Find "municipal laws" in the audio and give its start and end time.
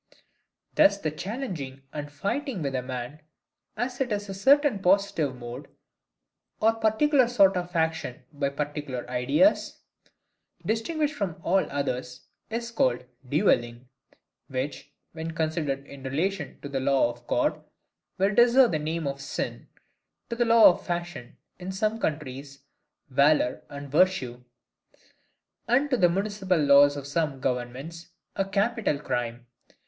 26.09-26.97